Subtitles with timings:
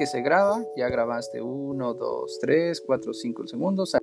[0.00, 3.94] que se graba, ya grabaste 1, 2, 3, 4, 5 segundos.